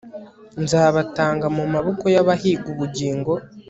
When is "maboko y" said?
1.73-2.17